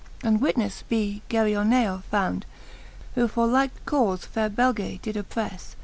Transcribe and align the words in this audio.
And 0.23 0.41
witnefle 0.41 0.81
be 0.89 1.21
Gerioneo 1.29 2.01
found, 2.09 2.47
Who 3.13 3.27
for 3.27 3.45
like 3.45 3.85
cauie 3.85 4.17
faire 4.17 4.49
Beige 4.49 4.99
did 4.99 5.15
opprefle. 5.15 5.75